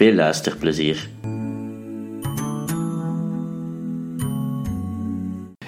[0.00, 1.08] Veel luisterplezier!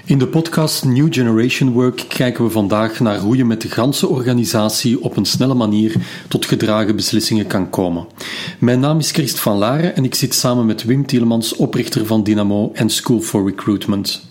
[0.05, 4.09] In de podcast New Generation Work kijken we vandaag naar hoe je met de ganse
[4.09, 5.95] organisatie op een snelle manier
[6.29, 8.07] tot gedragen beslissingen kan komen.
[8.59, 12.25] Mijn naam is Christ van Laren en ik zit samen met Wim Tielemans, oprichter van
[12.25, 14.29] Dynamo en School for Recruitment.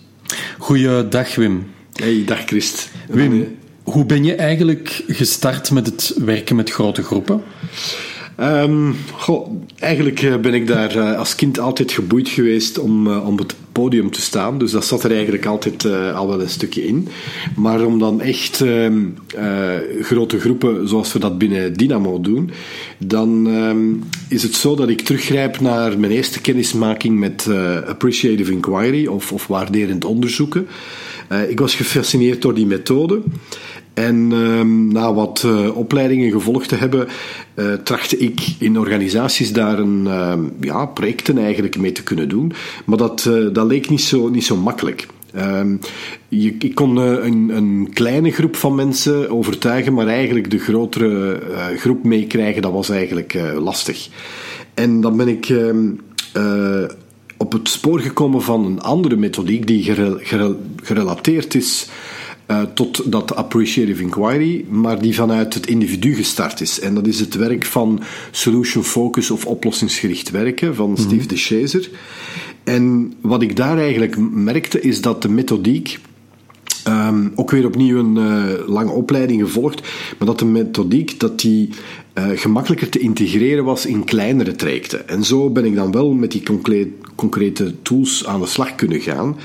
[0.58, 1.70] Goeiedag Wim.
[1.92, 2.90] Hey, dag Christ.
[3.08, 7.42] Wim, hoe ben je eigenlijk gestart met het werken met grote groepen?
[8.40, 8.96] Um,
[9.78, 13.54] eigenlijk eh, ben ik daar eh, als kind altijd geboeid geweest om, uh, om het
[13.72, 14.58] podium te staan.
[14.58, 17.08] Dus dat zat er eigenlijk altijd al wel een stukje in.
[17.56, 19.00] Maar om dan echt ehm,
[20.00, 22.50] grote groepen, zoals we dat binnen Dynamo doen,
[22.98, 27.48] dan um, is het zo dat ik teruggrijp naar mijn eerste kennismaking met
[27.86, 30.66] appreciative inquiry of, of waarderend onderzoeken.
[31.48, 33.22] ik was gefascineerd door die methode.
[33.94, 37.08] En um, na wat uh, opleidingen gevolgd te hebben,
[37.54, 42.52] uh, trachtte ik in organisaties daar een, uh, ja, projecten eigenlijk mee te kunnen doen.
[42.84, 45.06] Maar dat, uh, dat leek niet zo, niet zo makkelijk.
[45.36, 45.80] Um,
[46.28, 51.40] je, ik kon een, een, kleine groep van mensen overtuigen, maar eigenlijk de grotere
[51.76, 54.08] groep meekrijgen, dat was eigenlijk lastig.
[54.74, 55.90] En dan ben ik ehm,
[57.36, 59.94] op het spoor gekomen van een andere methodiek die
[60.82, 61.88] gerelateerd is
[62.74, 66.80] tot dat appreciative inquiry, maar die vanuit het individu gestart is.
[66.80, 68.00] En dat is het werk van
[68.30, 71.00] solution focus of oplossingsgericht werken van mhm.
[71.00, 71.90] Steve de Chaser.
[72.64, 75.98] En wat ik daar eigenlijk merkte is dat de methodiek.
[76.88, 79.80] Um, ook weer opnieuw een uh, lange opleiding gevolgd,
[80.18, 81.68] maar dat de methodiek dat die
[82.14, 85.08] uh, gemakkelijker te integreren was in kleinere trajecten.
[85.08, 89.00] En zo ben ik dan wel met die concrete, concrete tools aan de slag kunnen
[89.00, 89.36] gaan.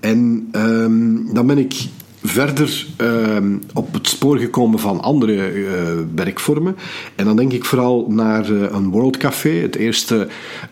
[0.00, 1.74] En um, dan ben ik
[2.22, 3.36] verder uh,
[3.74, 5.70] op het spoor gekomen van andere uh,
[6.14, 6.76] werkvormen.
[7.14, 9.50] En dan denk ik vooral naar uh, een World Café.
[9.50, 10.28] Het eerste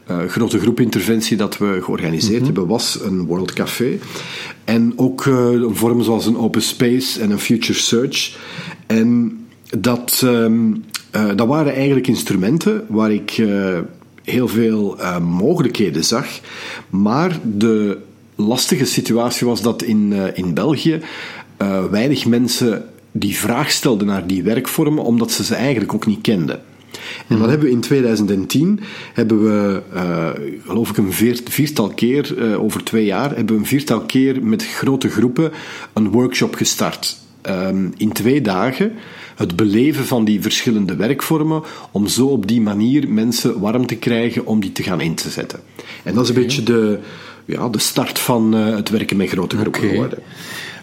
[0.07, 2.45] eh, grote groepinterventie dat we georganiseerd mhm.
[2.45, 3.99] hebben was een World Café.
[4.65, 8.39] En ook een vorm zoals een Open Space en een Future Search.
[8.87, 9.39] En
[9.79, 10.75] dat, ehm,
[11.37, 13.43] dat waren eigenlijk instrumenten waar ik
[14.23, 16.27] heel veel mogelijkheden zag.
[16.91, 17.99] Maar de
[18.35, 21.01] lastige situatie was dat in, in België
[21.63, 26.21] uh, weinig mensen die vraag stelden naar die werkvormen, omdat ze ze eigenlijk ook niet
[26.21, 26.61] kenden.
[26.97, 27.49] En dat mhm.
[27.49, 28.81] hebben we in 2010,
[29.13, 30.29] hebben we, uh,
[30.67, 31.13] geloof ik, een
[31.45, 35.53] viertal keer, uh, over twee jaar, hebben we een viertal keer met grote groepen
[35.93, 37.17] een workshop gestart.
[37.49, 38.93] Um, in twee dagen
[39.37, 44.47] het beleven van die verschillende werkvormen, om zo op die manier mensen warm te krijgen
[44.47, 45.61] om die te gaan in te zetten.
[46.03, 46.99] En dat is een beetje de,
[47.45, 50.19] ja, de start van uh, het werken met grote groepen okay.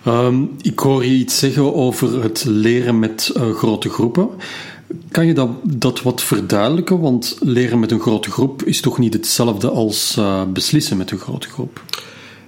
[0.07, 4.29] Um, ik hoor je iets zeggen over het leren met uh, grote groepen.
[5.11, 6.99] Kan je dat, dat wat verduidelijken?
[6.99, 11.17] Want leren met een grote groep is toch niet hetzelfde als uh, beslissen met een
[11.17, 11.83] grote groep?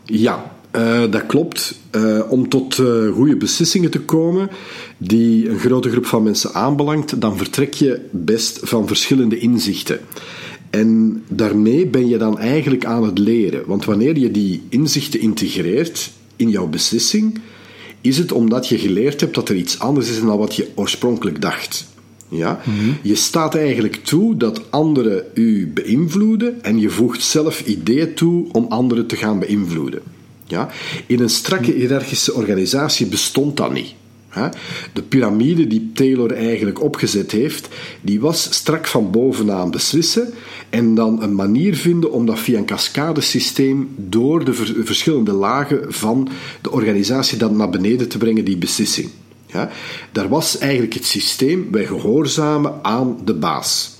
[0.03, 1.79] Ja, uh, dat klopt.
[2.29, 2.81] om tot
[3.13, 4.49] goede beslissingen te komen
[4.97, 9.99] die een grote groep van mensen aanbelangt, dan vertrek je best van verschillende inzichten.
[10.69, 13.63] En daarmee ben je dan eigenlijk aan het leren.
[13.65, 17.39] Want wanneer je die inzichten integreert in jouw beslissing,
[18.01, 21.41] is het omdat je geleerd hebt dat er iets anders is dan wat je oorspronkelijk
[21.41, 21.87] dacht.
[22.29, 22.61] Ja?
[22.63, 22.91] Mhm.
[23.01, 28.65] Je staat eigenlijk toe dat anderen u beïnvloeden en je voegt zelf ideeën toe om
[28.69, 30.01] anderen te gaan beïnvloeden.
[30.45, 30.69] Ja?
[31.05, 33.93] In een strakke hiërarchische organisatie bestond dat niet.
[34.93, 37.67] De piramide die Taylor eigenlijk opgezet heeft,
[38.01, 40.33] die was strak van bovenaan beslissen
[40.75, 46.29] en dan een manier vinden om dat via een cascadesysteem door de verschillende lagen van
[46.61, 49.09] de organisatie dan naar beneden te brengen, die beslissing.
[49.45, 49.69] Ja,
[50.11, 53.95] daar was eigenlijk het systeem, wij gehoorzamen aan de baas.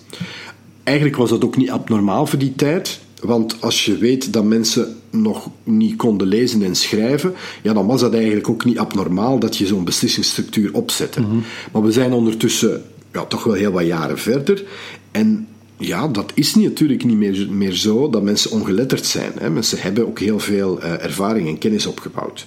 [0.84, 3.00] Eigenlijk was dat ook niet abnormaal voor die tijd.
[3.22, 8.02] Want als je weet dat mensen nog niet konden lezen en schrijven, ja, dan was
[8.02, 11.22] dat eigenlijk ook niet abnormaal dat je zo'n beslissingsstructuur opzette.
[11.22, 11.36] Mhm.
[11.72, 12.84] Maar we zijn ondertussen
[13.14, 14.64] ja, toch wel heel wat jaren verder.
[15.12, 19.32] En ja, dat is natuurlijk niet meer, meer zo dat mensen ongeletterd zijn.
[19.40, 19.50] Hè.
[19.50, 22.46] Mensen hebben ook heel veel uh, ervaring en kennis opgebouwd.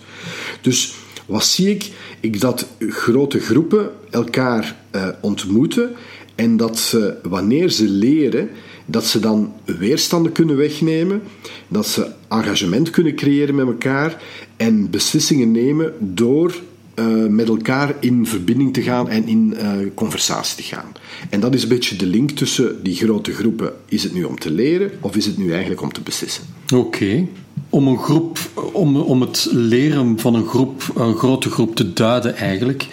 [0.60, 0.94] Dus
[1.26, 1.90] wat zie ik?
[2.20, 5.90] Ik dat grote groepen elkaar uh, ontmoeten
[6.34, 8.50] en dat ze, wanneer ze leren,
[8.86, 11.22] dat ze dan weerstanden kunnen wegnemen,
[11.68, 14.22] dat ze engagement kunnen creëren met elkaar
[14.56, 16.54] en beslissingen nemen door
[16.98, 20.92] uh, met elkaar in verbinding te gaan en in uh, conversatie te gaan.
[21.30, 23.72] En dat is een beetje de link tussen die grote groepen.
[23.88, 26.44] Is het nu om te leren of is het nu eigenlijk om te beslissen?
[26.74, 27.26] Oké.
[27.70, 28.38] Om een groep,
[28.72, 32.86] om, om het leren van een groep, een grote groep te duiden eigenlijk,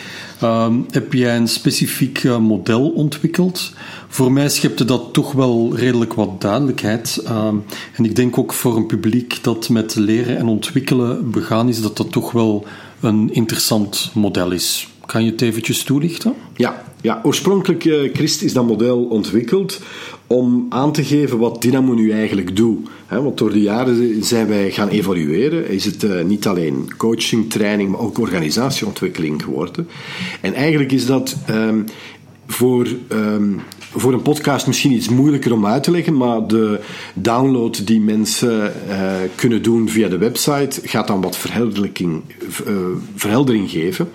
[0.44, 3.74] um, heb jij een specifiek uh, model ontwikkeld.
[4.08, 7.24] Voor mij schepte dat toch wel redelijk wat duidelijkheid.
[7.30, 7.64] Um,
[7.94, 11.98] en ik denk ook voor een publiek dat met leren en ontwikkelen begaan is, dat
[11.98, 12.66] dat toch wel
[13.06, 14.88] een interessant model is.
[15.06, 16.34] Kan je het eventjes toelichten?
[16.56, 19.82] Ja, ja oorspronkelijk, uh, Christ, is dat model ontwikkeld
[20.28, 22.90] om aan te geven wat Dynamo nu eigenlijk doet.
[23.10, 25.70] want door de jaren zijn wij gaan evolueren.
[25.70, 29.88] Is het uh, niet alleen coaching, training, maar ook organisatieontwikkeling geworden.
[30.42, 31.86] En eigenlijk is dat um,
[32.48, 33.62] voor um,
[33.98, 36.80] voor een podcast misschien iets moeilijker om uit te leggen, maar de
[37.14, 42.22] download die mensen uh, kunnen doen via de website gaat dan wat verheldering,
[42.68, 42.76] uh,
[43.16, 44.10] verheldering geven.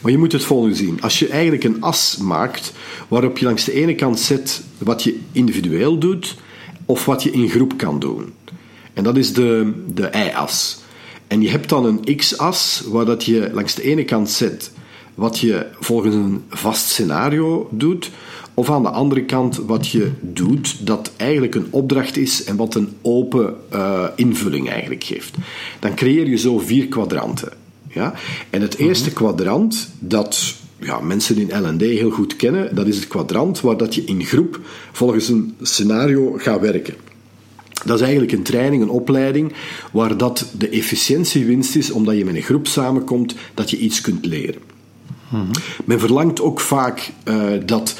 [0.00, 1.02] Maar je moet het volgende zien.
[1.02, 2.72] Als je eigenlijk een as maakt
[3.08, 6.36] waarop je langs de ene kant zet wat je individueel doet
[6.84, 8.32] of wat je in groep kan doen.
[8.92, 10.78] En dat is de, de y-as.
[11.26, 14.70] En je hebt dan een x-as waar dat je langs de ene kant zet
[15.18, 18.10] wat je volgens een vast scenario doet,
[18.54, 22.74] of aan de andere kant wat je doet, dat eigenlijk een opdracht is en wat
[22.74, 25.34] een open uh, invulling eigenlijk geeft.
[25.78, 27.52] Dan creëer je zo vier kwadranten.
[27.88, 28.14] Ja?
[28.50, 29.16] En het eerste mhm.
[29.16, 33.94] kwadrant, dat ja, mensen in L&D heel goed kennen, dat is het kwadrant waar dat
[33.94, 34.60] je in groep
[34.92, 36.94] volgens een scenario gaat werken.
[37.84, 39.52] Dat is eigenlijk een training, een opleiding,
[39.92, 44.26] waar dat de efficiëntiewinst is, omdat je met een groep samenkomt, dat je iets kunt
[44.26, 44.76] leren.
[45.84, 47.98] Men verlangt ook vaak uh, dat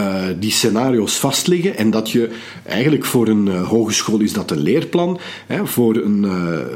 [0.00, 2.30] uh, die scenario's vastliggen en dat je
[2.62, 6.22] eigenlijk voor een uh, hogeschool is dat een leerplan, hè, voor een,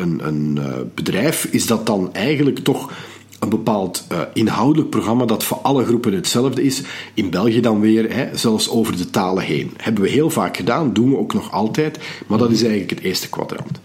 [0.00, 0.58] een, een
[0.94, 2.93] bedrijf is dat dan eigenlijk toch
[3.38, 6.82] een bepaald inhoudelijk programma dat voor alle groepen hetzelfde is.
[7.14, 9.73] In België dan weer, hè, zelfs over de talen heen.
[9.76, 13.00] Hebben we heel vaak gedaan, doen we ook nog altijd, maar dat is eigenlijk het
[13.00, 13.81] eerste kwadrant.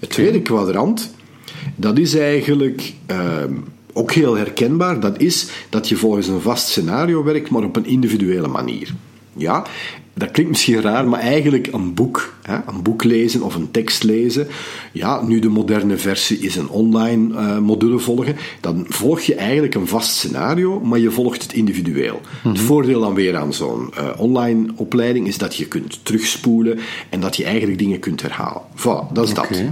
[0.00, 1.14] Het tweede kwadrant,
[1.76, 3.54] dat is eigenlijk ehm,
[3.96, 7.86] ook heel herkenbaar, dat is dat je volgens een vast scenario werkt, maar op een
[7.86, 8.94] individuele manier.
[9.32, 9.66] Ja,
[10.14, 14.02] dat klinkt misschien raar, maar eigenlijk een boek, hè, een boek lezen of een tekst
[14.02, 14.46] lezen.
[14.92, 18.36] Ja, nu de moderne versie is een online uh, module volgen.
[18.60, 22.20] Dan volg je eigenlijk een vast scenario, maar je volgt het individueel.
[22.42, 22.64] Het mhm.
[22.64, 26.78] voordeel dan weer aan zo'n uh, online opleiding is dat je kunt terugspoelen
[27.08, 28.62] en dat je eigenlijk dingen kunt herhalen.
[28.76, 29.62] Voilà, dat is dat.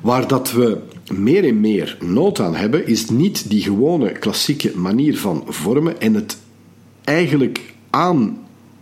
[0.00, 0.78] Waar dat we
[1.12, 6.14] meer en meer nood aan hebben, is niet die gewone klassieke manier van vormen en
[6.14, 6.36] het
[7.04, 8.38] eigenlijk aan,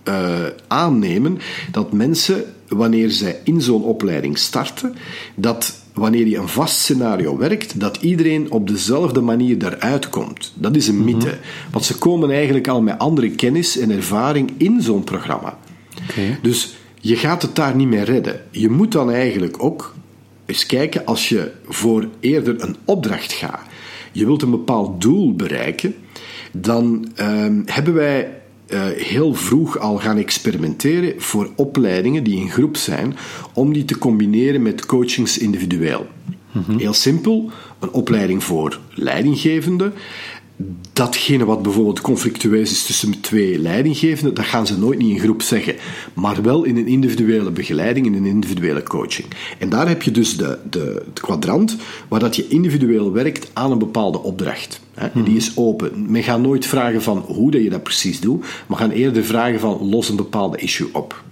[0.08, 0.34] uh,
[0.66, 1.38] aannemen
[1.70, 4.94] dat mensen, wanneer zij in zo'n opleiding starten,
[5.34, 10.52] dat wanneer je een vast scenario werkt, dat iedereen op dezelfde manier daaruit komt.
[10.54, 11.04] Dat is een mhm.
[11.04, 11.38] mythe.
[11.70, 15.58] Want ze komen eigenlijk al met andere kennis en ervaring in zo'n programma.
[16.10, 16.38] Okay.
[16.42, 18.40] Dus je gaat het daar niet meer redden.
[18.50, 19.94] Je moet dan eigenlijk ook
[20.46, 23.62] eens kijken als je voor eerder een opdracht gaat.
[24.12, 25.94] Je wilt een bepaald doel bereiken,
[26.52, 32.76] dan um, hebben wij uh, heel vroeg al gaan experimenteren voor opleidingen die in groep
[32.76, 33.16] zijn,
[33.52, 36.06] om die te combineren met coachings individueel.
[36.52, 39.92] Mm Heel simpel, een opleiding voor leidinggevenden
[40.92, 45.42] datgene wat bijvoorbeeld conflictueus is tussen twee leidinggevenden, dat gaan ze nooit niet in groep
[45.42, 45.74] zeggen.
[46.14, 49.26] Maar wel in een individuele begeleiding, in een individuele coaching.
[49.58, 51.76] En daar heb je dus de, de, het kwadrant
[52.08, 54.80] waar dat je individueel werkt aan een bepaalde opdracht.
[54.94, 55.22] Hè.
[55.22, 56.10] Die is open.
[56.10, 59.60] Men gaat nooit vragen van hoe dat je dat precies doet, maar gaan eerder vragen
[59.60, 61.22] van los een bepaalde issue op.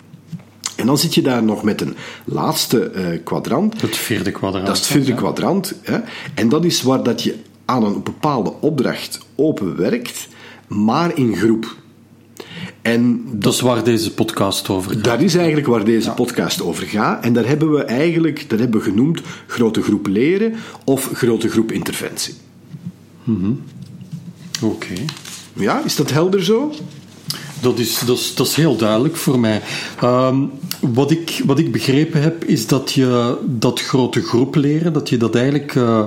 [0.76, 3.80] En dan zit je daar nog met een laatste uh, kwadrant.
[3.80, 4.66] Het vierde kwadrant.
[4.66, 5.74] Dat is het vierde kwadrant.
[5.82, 5.98] Hè.
[6.34, 7.34] En dat is waar dat je
[7.72, 10.28] aan een bepaalde opdracht open werkt,
[10.66, 11.76] maar in groep.
[12.82, 15.04] En dat, is waar deze podcast over gaat.
[15.04, 17.24] Dat is eigenlijk waar deze podcast over gaat.
[17.24, 21.72] En daar hebben we eigenlijk, dat hebben we genoemd, grote groep leren of grote groep
[21.72, 22.34] interventie.
[23.24, 23.62] Mm
[24.62, 24.94] Oké.
[25.52, 26.72] Ja, is dat helder zo?
[27.60, 29.62] Dat is, dat is, dat is heel duidelijk voor mij.
[30.04, 30.50] Um,
[30.80, 35.16] wat, ik, wat ik begrepen heb, is dat je dat grote groep leren, dat je
[35.16, 36.04] dat eigenlijk uh,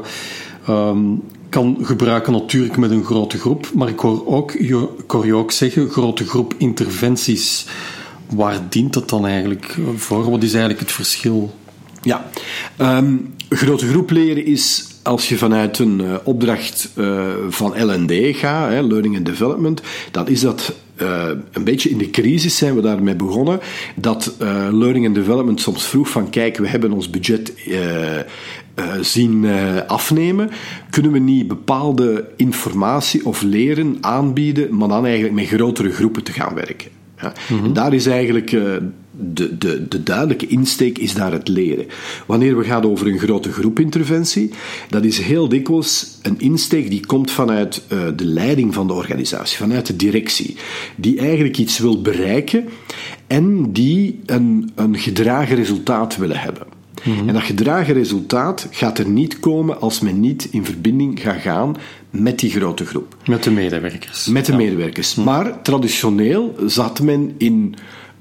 [0.69, 1.21] um,
[1.55, 5.51] kan gebruiken natuurlijk met een grote groep, maar ik hoor, ook, ik hoor je ook
[5.51, 7.65] zeggen, grote groep interventies.
[8.29, 10.29] Waar dient dat dan eigenlijk voor?
[10.31, 11.53] Wat is eigenlijk het verschil?
[12.01, 12.29] Ja,
[12.81, 18.69] um, grote groep leren is als je vanuit een uh, opdracht uh, van L&D gaat,
[18.69, 19.81] hè, Learning and Development,
[20.11, 23.59] dan is dat uh, een beetje in de crisis zijn we daarmee begonnen.
[23.95, 24.35] Dat
[24.71, 27.53] Learning and Development soms vroeg van kijk, we hebben ons budget
[29.01, 29.45] zien
[29.87, 30.49] afnemen.
[30.89, 36.31] Kunnen we niet bepaalde informatie of leren aanbieden, maar dan eigenlijk met grotere groepen te
[36.31, 36.91] gaan werken?
[37.21, 37.33] Ja.
[37.63, 38.53] En daar is eigenlijk
[39.19, 41.85] de, de, de duidelijke insteek is daar het leren.
[42.25, 44.51] Wanneer we gaan over een grote groepinterventie,
[44.89, 49.57] dat is heel dikwijls een insteek die komt vanuit uh, de leiding van de organisatie,
[49.57, 50.55] vanuit de directie,
[50.95, 52.65] die eigenlijk iets wil bereiken
[53.27, 56.74] en die een, een gedragen resultaat willen hebben.
[57.05, 61.75] En dat gedragen resultaat gaat er niet komen als men niet in verbinding gaat gaan
[62.09, 63.15] met die grote groep.
[63.25, 64.25] Met de medewerkers.
[64.25, 65.15] Met de medewerkers.
[65.15, 67.75] Maar traditioneel zat men in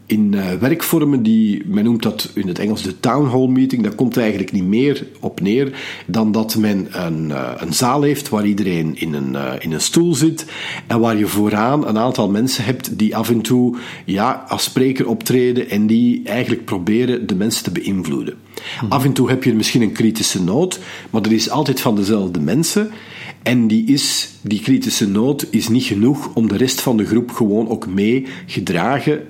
[0.06, 3.94] in uh, werkvormen die, men noemt dat in het Engels de town hall meeting, dat
[3.94, 8.46] komt eigenlijk niet meer op neer dan dat men een, uh, een zaal heeft waar
[8.46, 10.46] iedereen in een, uh, in een stoel zit
[10.87, 15.08] en waar je vooraan een aantal mensen hebt die af en toe ja, als spreker
[15.08, 18.34] optreden en die eigenlijk proberen de mensen te beïnvloeden.
[18.82, 18.92] Mhm.
[18.92, 20.80] Af en toe heb je misschien een kritische noot,
[21.11, 22.90] maar er is altijd van dezelfde mensen.
[23.42, 27.30] En die, is, die kritische noot is niet genoeg om de rest van de groep
[27.30, 29.20] gewoon ook mee gedragen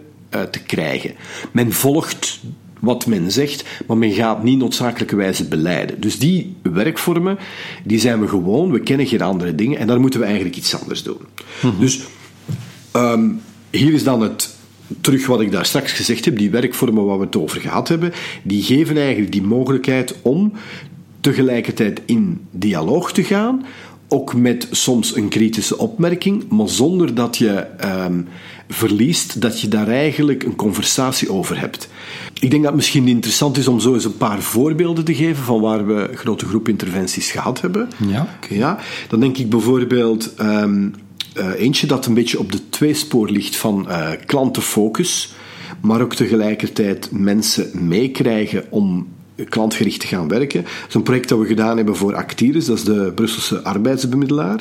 [0.51, 1.15] te krijgen.
[1.53, 2.41] Men volgt
[2.81, 6.01] wat men zegt, maar men gaat niet noodzakelijkerwijze beleiden.
[6.01, 7.39] Dus die werkvormen,
[7.85, 10.81] die zijn we gewoon, we kennen geen andere dingen en daar moeten we eigenlijk iets
[10.81, 11.21] anders doen.
[11.63, 11.81] Mhm.
[11.81, 12.01] Dus
[12.97, 14.57] um, hier is dan het,
[15.01, 18.13] terug wat ik daar straks gezegd heb, die werkvormen waar we het over gehad hebben,
[18.43, 20.53] die geven eigenlijk die mogelijkheid om
[21.21, 23.65] tegelijkertijd in dialoog te gaan,
[24.09, 28.29] ook met soms een kritische opmerking, maar zonder dat je um,
[28.69, 31.89] verliest dat je daar eigenlijk een conversatie over hebt.
[32.41, 35.45] Ik denk dat het misschien interessant is om zo eens een paar voorbeelden te geven
[35.45, 37.89] van waar we grote groepinterventies gehad hebben.
[38.09, 38.37] Ja.
[38.49, 40.95] ja dan denk ik bijvoorbeeld um,
[41.35, 45.35] uh, eentje dat een beetje op de tweespoor ligt van uh, klantenfocus,
[45.81, 49.07] maar ook tegelijkertijd mensen meekrijgen om
[49.49, 50.63] klantgericht te gaan werken.
[50.63, 54.61] Dat is een project dat we gedaan hebben voor Actiris, dat is de Brusselse arbeidsbemiddelaar.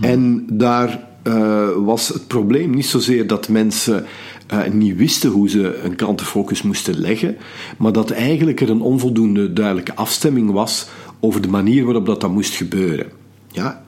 [0.00, 4.06] En daar uh, was het probleem niet zozeer dat mensen
[4.52, 7.36] uh, niet wisten hoe ze een klantenfocus moesten leggen,
[7.78, 10.88] maar dat eigenlijk er een onvoldoende duidelijke afstemming was
[11.20, 13.19] over de manier waarop dat, dat moest gebeuren.
[13.52, 13.82] Ja?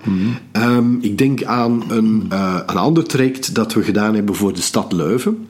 [0.52, 4.60] Um, ik denk aan een, uh, een ander traject dat we gedaan hebben voor de
[4.60, 5.48] stad Leuven.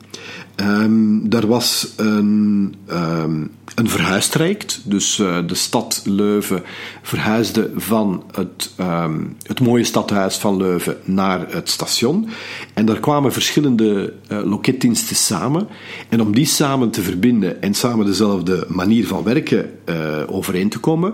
[0.55, 4.81] Um, daar was een, um, een verhuistraject.
[4.83, 6.63] Dus uh, de stad Leuven
[7.01, 8.71] verhuisde van het,
[9.43, 12.29] het mooie stadhuis van Leuven naar het station.
[12.73, 15.67] En daar kwamen verschillende uh, loketdiensten samen.
[16.09, 19.95] En om die samen te verbinden en samen dezelfde manier van werken uh,
[20.27, 21.13] overeen te komen,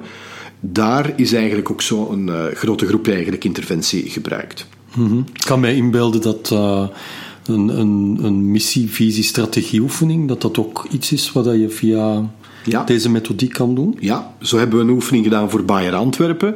[0.60, 4.66] daar is eigenlijk ook zo'n uh, grote groep eigenlijk interventie gebruikt.
[4.90, 5.26] -hmm.
[5.34, 6.88] Ik kan mij inbeelden dat uh,
[7.46, 12.30] een, een, een missie, visie, strategieoefening, dat dat ook iets is wat je via
[12.72, 12.84] ja.
[12.84, 13.98] deze methodiek kan doen?
[14.00, 16.56] Ja, zo hebben we een oefening gedaan voor Bayer Antwerpen.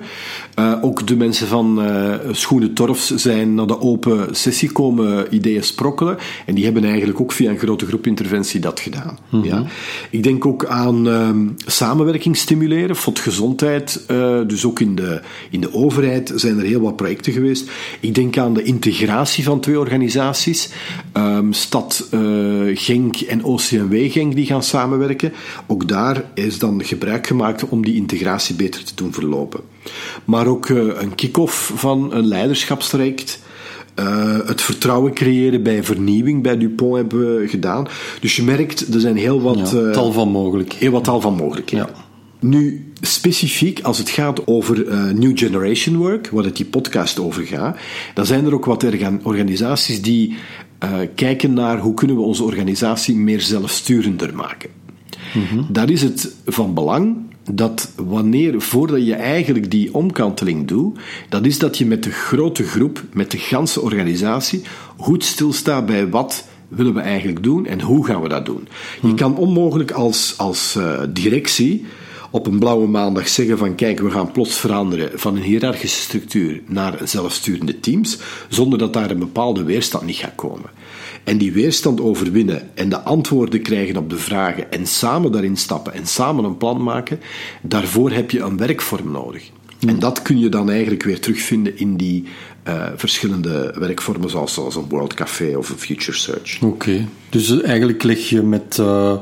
[0.60, 5.64] Uh, ook de mensen van uh, Schoenen Torfs zijn naar de open sessie komen ideeën
[5.64, 6.18] sprokkelen.
[6.46, 9.18] En die hebben eigenlijk ook via een grote groepinterventie dat gedaan.
[9.30, 9.50] Mm -hmm.
[9.50, 9.66] ja.
[10.10, 11.30] Ik denk ook aan uh,
[11.66, 14.06] samenwerking stimuleren, volksgezondheid.
[14.12, 17.70] Uh, dus ook in de, in de overheid zijn er heel wat projecten geweest.
[18.00, 20.70] Ik denk aan de integratie van twee organisaties.
[21.14, 22.08] Um, Stad
[22.74, 25.34] Genk en OCMW Genk die gaan samenwerken.
[25.68, 26.03] Ook daar
[26.34, 29.60] is dan gebruik gemaakt om die integratie beter te doen verlopen.
[30.26, 33.42] Maar ook uh, een kick-off van een leiderschapstraject.
[34.00, 37.88] Uh, het vertrouwen creëren bij vernieuwing bij Dupont hebben we gedaan.
[38.20, 39.72] Dus je merkt, er zijn heel wat...
[39.72, 40.80] Ja, tal van mogelijkheden.
[40.80, 41.88] Heel wat tal van mogelijkheden.
[41.88, 42.04] Ja.
[42.40, 47.44] Nu, specifiek als het gaat over uh, New Generation Work, waar het die podcast over
[47.44, 47.78] gaat,
[48.14, 48.86] dan zijn er ook wat
[49.24, 50.38] organisaties die
[50.84, 54.70] uh, kijken naar hoe kunnen we onze organisatie meer zelfsturender maken.
[55.34, 55.66] Mm -hmm.
[55.70, 57.16] Daar is het van belang
[57.52, 61.00] dat wanneer, voordat je eigenlijk die omkanteling doet,
[61.30, 64.62] dat is dat je met de grote groep, met de ganse organisatie,
[64.98, 68.68] goed stilstaat bij wat willen we eigenlijk doen en hoe gaan we dat doen.
[69.02, 69.16] Je hmm.
[69.16, 71.86] kan onmogelijk als, als uh, directie
[72.32, 76.62] op een blauwe maandag zeggen van kijk, we gaan plots veranderen van een hiërarchische structuur
[76.66, 78.18] naar zelfsturende teams,
[78.50, 80.70] zonder dat daar een bepaalde weerstand niet gaat komen
[81.24, 85.94] en die weerstand overwinnen en de antwoorden krijgen op de vragen en samen daarin stappen
[85.94, 87.20] en samen een plan maken,
[87.62, 89.52] daarvoor heb je een werkvorm nodig.
[89.88, 92.24] En dat kun je dan eigenlijk weer terugvinden in die
[92.68, 96.56] uh, verschillende werkvormen, zoals, zoals een World Café of een Future Search.
[96.62, 97.08] Oké, okay.
[97.30, 99.14] dus eigenlijk leg je met uh,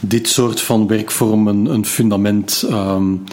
[0.00, 3.24] dit soort van werkvormen een fundament um,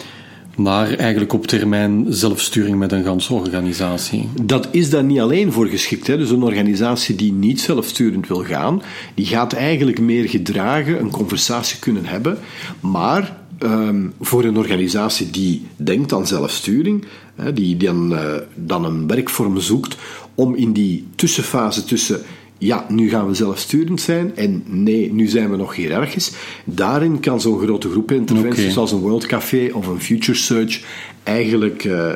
[0.56, 4.28] naar eigenlijk op termijn zelfsturing met een ganse organisatie.
[4.42, 6.06] Dat is daar niet alleen voor geschikt.
[6.06, 6.18] Hè.
[6.18, 8.82] Dus een organisatie die niet zelfsturend wil gaan,
[9.14, 12.38] die gaat eigenlijk meer gedragen, een conversatie kunnen hebben,
[12.80, 19.06] maar um, voor een organisatie die denkt aan zelfsturing, hè, die dan, uh, dan een
[19.06, 19.96] werkvorm zoekt
[20.34, 22.20] om in die tussenfase tussen
[22.64, 26.32] ja, nu gaan we zelfsturend zijn en nee, nu zijn we nog hiërarchisch.
[26.64, 28.72] Daarin kan zo'n grote groep interventies okay.
[28.72, 30.80] zoals een World Café of een Future Search
[31.22, 32.12] eigenlijk uh, uh,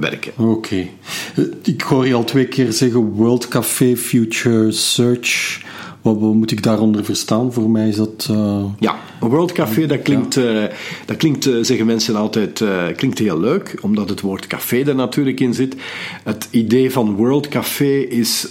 [0.00, 0.32] werken.
[0.36, 0.50] Oké.
[0.50, 0.90] Okay.
[1.62, 5.60] Ik hoor je al twee keer zeggen World Café, Future Search.
[6.02, 7.52] Wat, wat, moet ik daaronder verstaan?
[7.52, 8.28] Voor mij is dat.
[8.30, 8.64] Uh...
[8.78, 10.68] Ja, een World Café, dat klinkt, ja.
[11.06, 12.64] dat klinkt zeggen mensen altijd,
[12.96, 15.76] klinkt heel leuk, omdat het woord café er natuurlijk in zit.
[16.22, 18.48] Het idee van World Café is.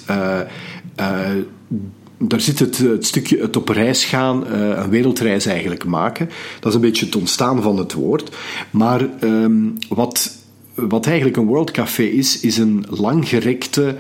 [2.18, 6.30] Daar zit het, het, stukje het op reis gaan, een wereldreis eigenlijk maken.
[6.60, 8.36] Dat is een beetje het ontstaan van het woord.
[8.72, 10.38] Maar um, wat,
[10.76, 13.96] wat eigenlijk een World Café is, is een langgerekte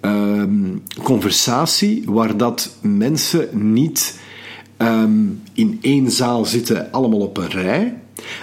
[0.00, 4.18] um, conversatie waar dat mensen niet
[4.78, 7.99] um, in één zaal zitten, allemaal op een rij,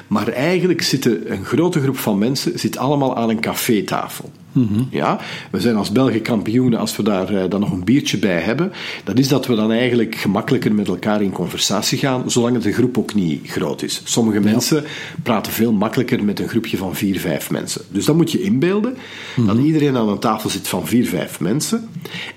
[0.08, 4.32] maar eigenlijk zitten een grote groep van mensen zit allemaal aan een cafétafel.
[4.52, 5.20] Mm Ja,
[5.52, 8.72] we zijn als Belgen kampioenen als we daar uh, dan nog een biertje bij hebben.
[9.04, 12.98] Dat is dat we dan eigenlijk gemakkelijker met elkaar in conversatie gaan, zolang de groep
[12.98, 14.02] ook niet groot is.
[14.04, 14.46] Sommige ja.
[14.46, 14.84] mensen
[15.24, 17.82] praten veel makkelijker met een groepje van vier, vijf mensen.
[17.92, 18.98] Dus dan moet je inbeelden mm
[19.36, 19.46] -hmm.
[19.46, 21.90] dat iedereen aan een tafel zit van vier, vijf mensen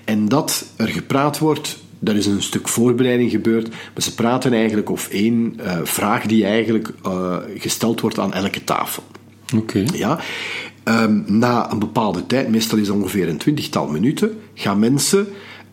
[0.03, 4.89] en dat er gepraat wordt er is een stuk voorbereiding gebeurd, maar ze praten eigenlijk
[4.89, 9.03] over één uh, vraag die eigenlijk uh, gesteld wordt aan elke tafel.
[9.55, 9.79] Oké.
[9.79, 9.99] Okay.
[9.99, 10.19] Ja.
[10.83, 15.27] Um, na een bepaalde tijd, meestal is dat ongeveer een twintigtal minuten, gaan mensen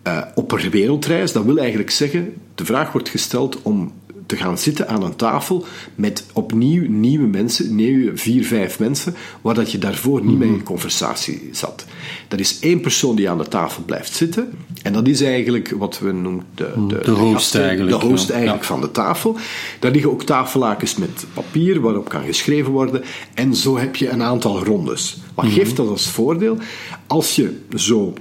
[0.06, 1.32] uh, op een wereldreis.
[1.32, 3.92] Dat wil eigenlijk zeggen, de vraag wordt gesteld om
[4.28, 9.54] te gaan zitten aan een tafel met opnieuw nieuwe mensen, nieuwe vier, vijf mensen, waar
[9.54, 11.84] dat je daarvoor niet mee in conversatie zat.
[12.28, 15.98] Er is één persoon die aan de tafel blijft zitten, en dat is eigenlijk wat
[15.98, 18.68] we noemen de, de, de host, gasten, eigenlijk, de host eigenlijk ja.
[18.68, 19.36] van de tafel.
[19.78, 23.02] Daar liggen ook tafellakens met papier waarop kan geschreven worden,
[23.34, 25.16] en zo heb je een aantal rondes.
[25.34, 25.60] Wat mm -hmm.
[25.60, 26.58] geeft dat als voordeel?
[27.06, 28.14] Als je zo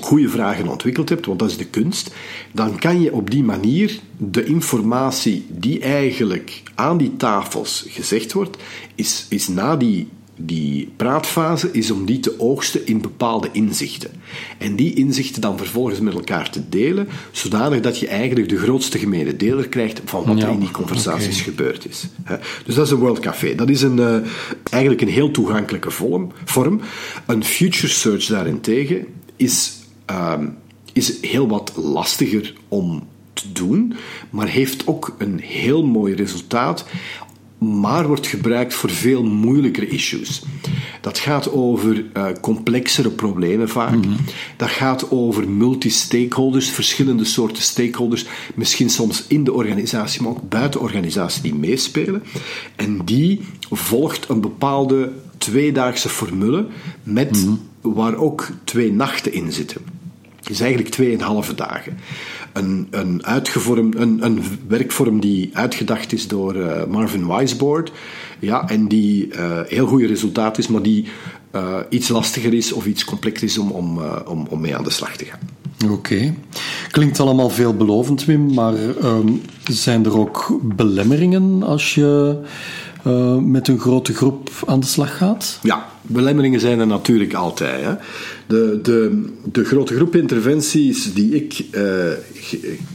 [0.00, 2.10] goede vragen ontwikkeld hebt, want dat is de kunst,
[2.52, 8.56] dan kan je op die manier de informatie die eigenlijk aan die tafels gezegd wordt,
[8.94, 14.10] is, is na die, die praatfase, is om die te oogsten in bepaalde inzichten.
[14.58, 18.98] En die inzichten dan vervolgens met elkaar te delen, zodanig dat je eigenlijk de grootste
[18.98, 21.54] gemene deler krijgt van wat ja, er in die conversaties okay.
[21.54, 22.04] gebeurd is.
[22.64, 23.54] Dus dat is een World Café.
[23.54, 24.16] Dat is een, uh,
[24.70, 26.80] eigenlijk een heel toegankelijke vorm.
[27.26, 29.06] Een Future Search daarentegen
[29.36, 30.56] is um,
[30.92, 33.94] is heel wat lastiger om te doen,
[34.30, 36.84] maar heeft ook een heel mooi resultaat,
[37.58, 40.42] maar wordt gebruikt voor veel moeilijkere issues.
[41.00, 43.94] Dat gaat over uh, complexere problemen vaak.
[43.94, 44.16] Mm -hmm.
[44.56, 50.80] Dat gaat over multi-stakeholders, verschillende soorten stakeholders, misschien soms in de organisatie, maar ook buiten
[50.80, 52.22] de organisatie die meespelen.
[52.76, 53.40] En die
[53.70, 56.66] volgt een bepaalde tweedaagse formule
[57.02, 57.94] met mm -hmm.
[57.94, 59.95] waar ook twee nachten in zitten
[60.50, 61.98] is eigenlijk tweeënhalve dagen.
[62.52, 67.92] Een, een, uitgevormd, een, een werkvorm die uitgedacht is door uh, Marvin Weisbord.
[68.38, 71.04] Ja, en die uh, heel goede resultaat is, maar die
[71.54, 74.90] uh, iets lastiger is of iets complexer is om, om, om, om mee aan de
[74.90, 75.38] slag te gaan.
[75.90, 76.34] Oké.
[76.90, 82.38] Klinkt allemaal veelbelovend, Wim, maar um, zijn er ook belemmeringen als je
[83.06, 85.58] uh, met een grote groep aan de slag gaat?
[85.62, 87.84] Ja, belemmeringen zijn er natuurlijk altijd.
[87.84, 87.94] Hè.
[88.46, 91.82] De, de, de grote groep interventies die ik uh,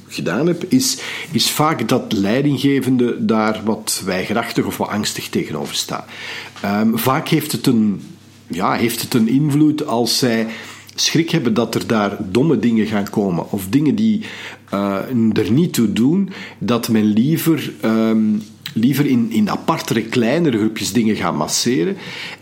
[0.07, 0.97] gedaan heb, is,
[1.31, 6.05] is vaak dat leidinggevende daar wat weigerachtig of wat angstig tegenover staat.
[6.65, 8.01] Um, vaak heeft het, een,
[8.47, 10.47] ja, heeft het een invloed als zij
[10.95, 14.21] schrik hebben dat er daar domme dingen gaan komen of dingen die
[14.73, 14.95] uh,
[15.33, 18.41] er niet toe doen, dat men liever, um,
[18.73, 21.95] liever in, in apartere, kleinere groepjes dingen gaat masseren.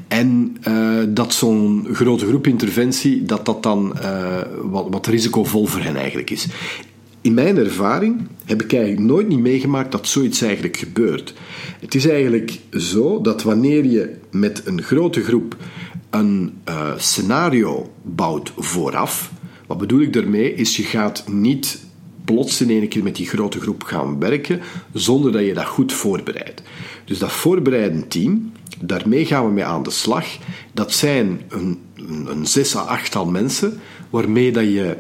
[0.07, 5.81] En uh, dat zo'n grote groep interventie, dat dat dan uh, wat, wat risicovol voor
[5.81, 6.47] hen eigenlijk is.
[7.21, 11.33] In mijn ervaring heb ik eigenlijk nooit niet meegemaakt dat zoiets eigenlijk gebeurt.
[11.79, 15.57] Het is eigenlijk zo dat wanneer je met een grote groep
[16.09, 19.31] een uh, scenario bouwt vooraf,
[19.67, 21.79] wat bedoel ik daarmee, is je gaat niet
[22.33, 24.61] plots in één keer met die grote groep gaan werken
[24.93, 26.61] zonder dat je dat goed voorbereidt.
[27.05, 30.25] Dus dat voorbereidend team, daarmee gaan we mee aan de slag.
[30.71, 31.79] Dat zijn een,
[32.27, 34.97] een, zes à achttal mensen waarmee dat je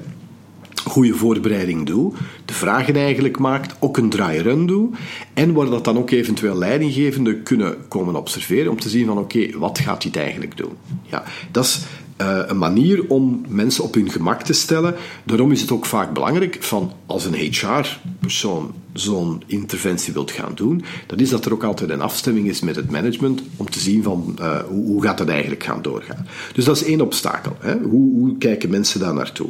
[0.85, 2.13] goede voorbereiding doe,
[2.45, 4.89] de vragen eigenlijk maakt, ook een dry-run doe,
[5.33, 9.57] en waar dat dan ook eventueel leidinggevenden kunnen komen observeren om te zien van oké,
[9.57, 10.73] wat gaat dit eigenlijk doen?
[11.03, 11.79] Ja, dat is
[12.21, 14.95] uh, een manier om mensen op hun gemak te stellen.
[15.23, 20.83] Daarom is het ook vaak belangrijk van als een HR-persoon zo'n interventie wilt gaan doen,
[21.07, 24.03] dat is dat er ook altijd een afstemming is met het management om te zien
[24.03, 26.27] van uh, hoe, gaat dat eigenlijk gaan doorgaan.
[26.53, 27.55] Dus dat is één obstakel.
[27.59, 27.77] Hè?
[27.77, 29.49] Hoe, hoe kijken mensen daar naartoe?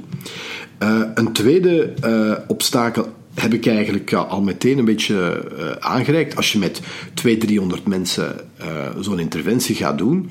[0.83, 1.93] Uh, een tweede
[2.47, 5.45] obstakel heb ik eigenlijk al meteen een beetje
[5.79, 6.35] aangereikt.
[6.35, 6.81] Als je met
[7.13, 8.35] 200, 300 mensen
[8.99, 10.29] zo'n interventie gaat doen,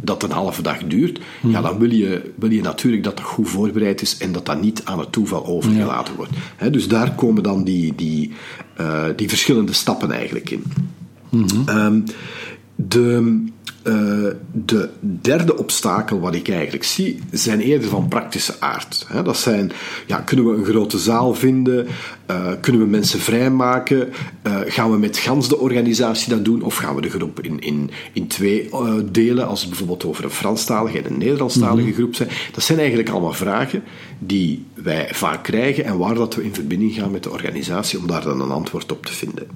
[0.00, 1.62] dat een halve dag duurt, ja, hmm.
[1.62, 4.84] dan wil je, wil je natuurlijk dat dat goed voorbereid is en dat dat niet
[4.84, 6.32] aan het toeval overgelaten wordt.
[6.70, 8.32] dus daar komen dan die, die,
[8.80, 10.64] uh, die verschillende stappen eigenlijk in.
[11.28, 12.04] Mm -hmm.
[12.80, 13.44] De,
[13.84, 19.06] uh, de derde obstakel wat ik eigenlijk zie, zijn eerder van praktische aard.
[19.24, 19.72] dat zijn,
[20.06, 21.86] ja, kunnen we een grote zaal vinden?
[22.30, 24.08] Uh, kunnen we mensen vrijmaken?
[24.46, 26.62] Uh, gaan we met gans de organisatie dat doen?
[26.62, 28.70] Of gaan we de groep in, in, in twee
[29.10, 32.28] delen, als het bijvoorbeeld over een Franstalige en een Nederlandstalige mm groep zijn?
[32.52, 33.82] Dat zijn eigenlijk allemaal vragen
[34.18, 38.06] die wij vaak krijgen en waar dat we in verbinding gaan met de organisatie om
[38.06, 39.46] daar dan een antwoord op te vinden.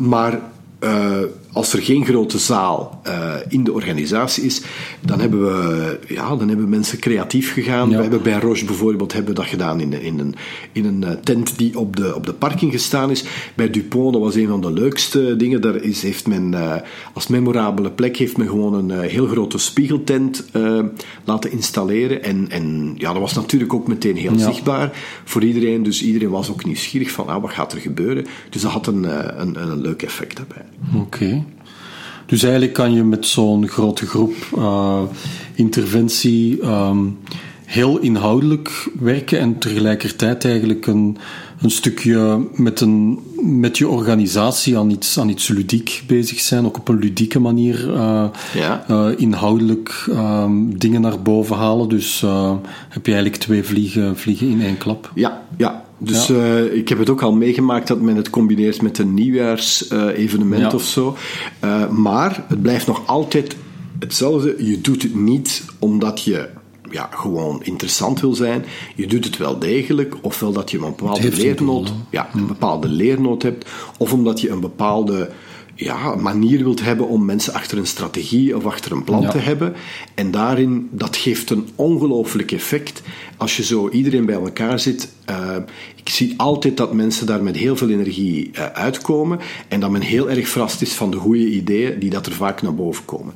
[0.00, 0.40] maar
[0.84, 4.62] uh, als er geen grote zaal uh, in de organisatie is,
[5.00, 7.88] dan hebben we, ja, dan hebben mensen creatief gegaan.
[7.88, 10.34] We hebben bij Roche bijvoorbeeld hebben we dat gedaan in, in een,
[10.72, 13.24] in een eh, tent die op de, op de parking gestaan is.
[13.54, 15.60] Bij Dupont, dat was een van de leukste dingen.
[15.60, 16.74] Daar is, heeft men uh,
[17.12, 20.44] als memorabele plek heeft men gewoon een heel grote spiegeltent
[21.24, 22.22] laten installeren.
[22.22, 24.90] En, en ja, dat was natuurlijk ook meteen heel zichtbaar
[25.24, 25.82] voor iedereen.
[25.82, 28.26] Dus iedereen was ook nieuwsgierig van, ah, wat gaat er gebeuren?
[28.50, 29.04] Dus dat had een,
[29.40, 30.64] een, een leuk effect daarbij.
[30.94, 31.41] Oké.
[32.32, 35.02] Dus eigenlijk kan je met zo'n grote groep uh,
[35.54, 37.18] interventie um,
[37.64, 41.16] heel inhoudelijk werken en tegelijkertijd eigenlijk een,
[41.60, 46.78] een stukje met, een, met je organisatie aan iets, aan iets ludiek bezig zijn, ook
[46.78, 48.84] op een ludieke manier uh, ja.
[48.90, 51.88] uh, inhoudelijk um, dingen naar boven halen.
[51.88, 52.20] Dus
[52.88, 55.10] heb je eigenlijk twee vliegen, vliegen in één klap.
[55.14, 55.84] Ja, ja.
[56.04, 60.62] Dus uh, ik heb het ook al meegemaakt dat men het combineert met een nieuwjaarsevenement
[60.62, 61.16] uh, of zo.
[61.64, 63.56] Uh, maar het blijft nog altijd
[63.98, 64.54] hetzelfde.
[64.58, 66.48] Je doet het niet omdat je
[66.90, 68.64] ja, gewoon interessant wil zijn.
[68.94, 73.42] Je doet het wel degelijk, ofwel dat je een bepaalde leernoot, ja, een bepaalde leernoot
[73.42, 75.30] hebt, of omdat je een bepaalde
[75.74, 79.74] ja, manier wilt hebben om mensen achter een strategie of achter een plan te hebben.
[80.14, 83.02] En daarin, dat geeft een ongelooflijk effect.
[83.36, 85.56] Als je zo iedereen bij elkaar zit, uh,
[85.94, 90.00] ik zie altijd dat mensen daar met heel veel energie uh, uitkomen en dat men
[90.00, 93.34] heel erg verrast is van de goede ideeën die dat er vaak naar boven komen.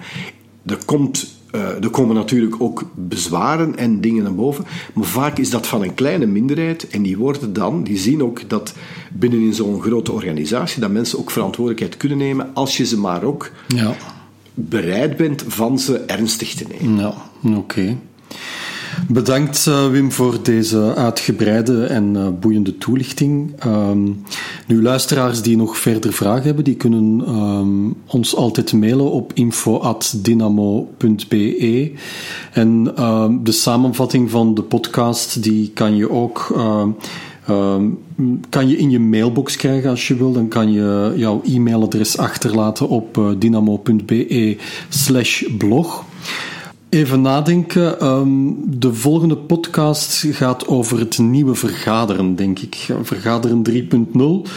[0.66, 5.50] Er komt uh, er komen natuurlijk ook bezwaren en dingen naar boven, maar vaak is
[5.50, 8.74] dat van een kleine minderheid en die worden dan, die zien ook dat
[9.12, 13.22] binnen in zo'n grote organisatie dat mensen ook verantwoordelijkheid kunnen nemen als je ze maar
[13.22, 13.96] ook ja.
[14.54, 17.00] bereid bent van ze ernstig te nemen.
[17.00, 17.14] Ja,
[17.56, 17.96] oké.
[19.08, 23.64] Bedankt uh, Wim voor deze uitgebreide en uh, boeiende toelichting.
[23.66, 24.22] Um,
[24.66, 31.92] nu, luisteraars die nog verder vragen hebben, die kunnen um, ons altijd mailen op info.dynamo.be.
[32.52, 36.54] En uh, de samenvatting van de podcast die kan je ook
[38.48, 40.32] kan je in je mailbox krijgen als je wil.
[40.32, 44.56] Dan kan je jouw e-mailadres achterlaten op uh, dynamo.be
[44.88, 46.04] slash blog.
[46.96, 48.00] Even nadenken.
[48.00, 52.88] Ehm, de volgende podcast gaat over het nieuwe vergaderen, denk ik.
[53.02, 54.50] Vergaderen 3.0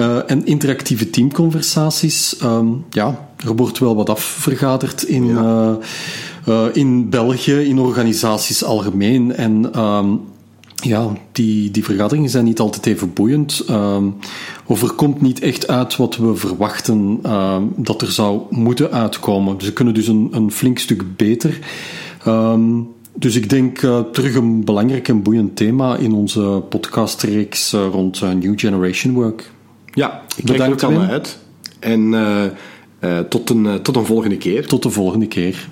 [0.00, 2.42] uh, en interactieve teamconversaties.
[2.42, 5.70] Um, ja, er wordt wel wat afvergaderd in, ja.
[5.70, 5.76] uh,
[6.48, 9.36] uh, in België, in organisaties algemeen.
[9.36, 10.20] En um,
[10.80, 13.64] ja, die, die vergaderingen zijn niet altijd even boeiend.
[14.68, 19.56] Er komt niet echt uit wat we verwachten uh, dat er zou moeten uitkomen.
[19.56, 21.58] Dus ze kunnen dus een, een flink stuk beter.
[22.26, 27.86] Um, dus ik denk uh, terug een belangrijk en boeiend thema in onze podcastreeks uh,
[27.92, 29.50] rond uh, New Generation Work.
[29.92, 31.38] Ja, ik kijk er ook al naar uit.
[31.78, 32.14] En
[33.28, 34.66] tot, een, tot een volgende keer.
[34.66, 35.68] Tot de volgende keer.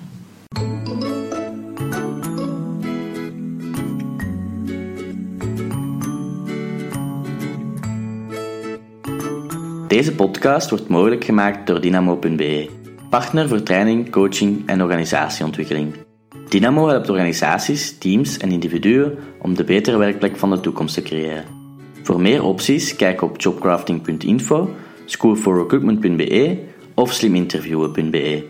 [9.89, 12.69] Deze podcast wordt mogelijk gemaakt door Dynamo.be,
[13.09, 15.93] partner voor training, coaching en organisatieontwikkeling.
[16.49, 21.45] Dynamo helpt organisaties, teams en individuen om de betere werkplek van de toekomst te creëren.
[22.03, 24.69] Voor meer opties kijk op jobcrafting.info,
[25.05, 26.57] schoolforrecruitment.be
[26.93, 28.47] of sliminterviewen.be.